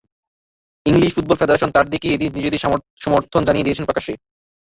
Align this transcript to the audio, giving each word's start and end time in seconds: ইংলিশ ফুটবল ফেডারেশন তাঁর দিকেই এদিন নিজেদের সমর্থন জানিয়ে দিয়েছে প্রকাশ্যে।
ইংলিশ 0.85 1.11
ফুটবল 1.15 1.35
ফেডারেশন 1.39 1.69
তাঁর 1.71 1.85
দিকেই 1.91 2.13
এদিন 2.13 2.29
নিজেদের 2.37 2.63
সমর্থন 3.03 3.41
জানিয়ে 3.47 3.65
দিয়েছে 3.65 3.87
প্রকাশ্যে। 3.87 4.13